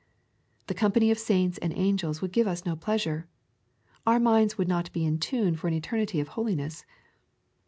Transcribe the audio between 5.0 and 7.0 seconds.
in tune for an eternity of holiness.